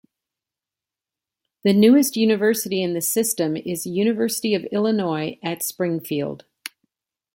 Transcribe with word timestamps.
The 1.63 1.73
newest 1.73 2.17
university 2.17 2.81
in 2.81 2.95
the 2.95 3.01
system 3.01 3.55
is 3.55 3.85
University 3.85 4.55
of 4.55 4.63
Illinois 4.71 5.37
at 5.43 5.61
Springfield. 5.61 6.43